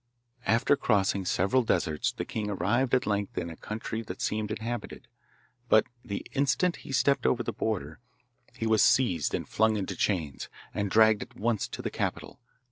After 0.47 0.75
crossing 0.75 1.25
several 1.25 1.61
deserts 1.61 2.11
the 2.11 2.25
king 2.25 2.49
arrived 2.49 2.95
at 2.95 3.05
length 3.05 3.37
in 3.37 3.51
a 3.51 3.55
country 3.55 4.01
that 4.01 4.19
seemed 4.19 4.49
inhabited, 4.49 5.07
but 5.69 5.85
the 6.03 6.25
instant 6.33 6.77
he 6.77 6.91
stepped 6.91 7.27
over 7.27 7.43
the 7.43 7.53
border 7.53 7.99
he 8.55 8.65
was 8.65 8.81
seized 8.81 9.35
and 9.35 9.47
flung 9.47 9.77
into 9.77 9.95
chains, 9.95 10.49
and 10.73 10.89
dragged 10.89 11.21
at 11.21 11.35
once 11.35 11.67
to 11.67 11.83
the 11.83 11.91
capital. 11.91 12.39